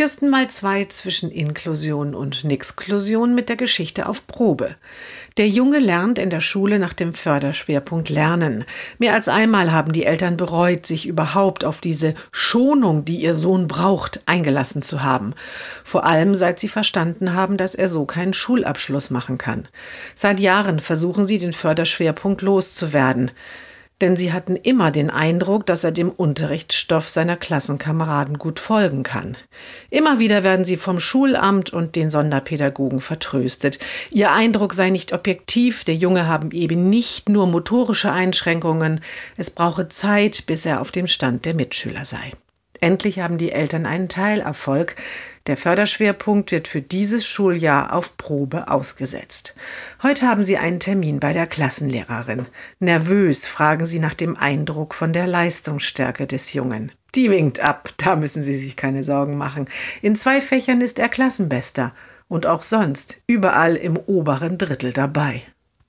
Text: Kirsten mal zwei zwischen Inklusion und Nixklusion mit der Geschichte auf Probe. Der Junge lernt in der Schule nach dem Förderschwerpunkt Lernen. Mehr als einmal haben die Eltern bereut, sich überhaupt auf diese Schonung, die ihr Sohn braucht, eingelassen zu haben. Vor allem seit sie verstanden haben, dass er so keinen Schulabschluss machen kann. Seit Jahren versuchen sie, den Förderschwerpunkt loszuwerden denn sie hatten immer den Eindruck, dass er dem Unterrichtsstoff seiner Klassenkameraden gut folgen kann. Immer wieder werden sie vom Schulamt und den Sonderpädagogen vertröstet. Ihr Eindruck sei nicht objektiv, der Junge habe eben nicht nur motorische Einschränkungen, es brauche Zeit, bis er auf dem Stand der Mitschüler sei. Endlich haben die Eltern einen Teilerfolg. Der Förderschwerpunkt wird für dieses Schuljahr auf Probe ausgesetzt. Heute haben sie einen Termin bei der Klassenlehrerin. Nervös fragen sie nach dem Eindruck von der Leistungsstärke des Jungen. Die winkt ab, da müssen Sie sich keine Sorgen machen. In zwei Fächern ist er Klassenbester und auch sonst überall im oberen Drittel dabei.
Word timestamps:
Kirsten 0.00 0.30
mal 0.30 0.48
zwei 0.48 0.86
zwischen 0.86 1.30
Inklusion 1.30 2.14
und 2.14 2.42
Nixklusion 2.44 3.34
mit 3.34 3.50
der 3.50 3.56
Geschichte 3.56 4.08
auf 4.08 4.26
Probe. 4.26 4.76
Der 5.36 5.46
Junge 5.46 5.78
lernt 5.78 6.18
in 6.18 6.30
der 6.30 6.40
Schule 6.40 6.78
nach 6.78 6.94
dem 6.94 7.12
Förderschwerpunkt 7.12 8.08
Lernen. 8.08 8.64
Mehr 8.98 9.12
als 9.12 9.28
einmal 9.28 9.72
haben 9.72 9.92
die 9.92 10.06
Eltern 10.06 10.38
bereut, 10.38 10.86
sich 10.86 11.06
überhaupt 11.06 11.66
auf 11.66 11.82
diese 11.82 12.14
Schonung, 12.32 13.04
die 13.04 13.20
ihr 13.20 13.34
Sohn 13.34 13.68
braucht, 13.68 14.22
eingelassen 14.24 14.80
zu 14.80 15.02
haben. 15.02 15.34
Vor 15.84 16.06
allem 16.06 16.34
seit 16.34 16.58
sie 16.60 16.68
verstanden 16.68 17.34
haben, 17.34 17.58
dass 17.58 17.74
er 17.74 17.90
so 17.90 18.06
keinen 18.06 18.32
Schulabschluss 18.32 19.10
machen 19.10 19.36
kann. 19.36 19.68
Seit 20.14 20.40
Jahren 20.40 20.78
versuchen 20.80 21.26
sie, 21.26 21.36
den 21.36 21.52
Förderschwerpunkt 21.52 22.40
loszuwerden 22.40 23.32
denn 24.00 24.16
sie 24.16 24.32
hatten 24.32 24.56
immer 24.56 24.90
den 24.90 25.10
Eindruck, 25.10 25.66
dass 25.66 25.84
er 25.84 25.92
dem 25.92 26.10
Unterrichtsstoff 26.10 27.08
seiner 27.08 27.36
Klassenkameraden 27.36 28.38
gut 28.38 28.58
folgen 28.58 29.02
kann. 29.02 29.36
Immer 29.90 30.18
wieder 30.18 30.44
werden 30.44 30.64
sie 30.64 30.76
vom 30.76 31.00
Schulamt 31.00 31.72
und 31.72 31.96
den 31.96 32.10
Sonderpädagogen 32.10 33.00
vertröstet. 33.00 33.78
Ihr 34.10 34.32
Eindruck 34.32 34.72
sei 34.74 34.90
nicht 34.90 35.12
objektiv, 35.12 35.84
der 35.84 35.94
Junge 35.96 36.26
habe 36.26 36.54
eben 36.54 36.88
nicht 36.88 37.28
nur 37.28 37.46
motorische 37.46 38.12
Einschränkungen, 38.12 39.00
es 39.36 39.50
brauche 39.50 39.88
Zeit, 39.88 40.46
bis 40.46 40.66
er 40.66 40.80
auf 40.80 40.90
dem 40.90 41.06
Stand 41.06 41.44
der 41.44 41.54
Mitschüler 41.54 42.04
sei. 42.04 42.30
Endlich 42.80 43.20
haben 43.20 43.38
die 43.38 43.52
Eltern 43.52 43.86
einen 43.86 44.08
Teilerfolg. 44.08 44.96
Der 45.46 45.56
Förderschwerpunkt 45.56 46.52
wird 46.52 46.68
für 46.68 46.80
dieses 46.80 47.26
Schuljahr 47.26 47.92
auf 47.92 48.16
Probe 48.16 48.68
ausgesetzt. 48.68 49.54
Heute 50.02 50.26
haben 50.26 50.42
sie 50.42 50.58
einen 50.58 50.80
Termin 50.80 51.20
bei 51.20 51.32
der 51.32 51.46
Klassenlehrerin. 51.46 52.46
Nervös 52.78 53.48
fragen 53.48 53.84
sie 53.84 53.98
nach 53.98 54.14
dem 54.14 54.36
Eindruck 54.36 54.94
von 54.94 55.12
der 55.12 55.26
Leistungsstärke 55.26 56.26
des 56.26 56.52
Jungen. 56.54 56.92
Die 57.14 57.30
winkt 57.30 57.60
ab, 57.60 57.90
da 57.96 58.16
müssen 58.16 58.42
Sie 58.42 58.56
sich 58.56 58.76
keine 58.76 59.02
Sorgen 59.02 59.36
machen. 59.36 59.68
In 60.00 60.14
zwei 60.14 60.40
Fächern 60.40 60.80
ist 60.80 60.98
er 60.98 61.08
Klassenbester 61.08 61.92
und 62.28 62.46
auch 62.46 62.62
sonst 62.62 63.22
überall 63.26 63.76
im 63.76 63.96
oberen 63.96 64.58
Drittel 64.58 64.92
dabei. 64.92 65.42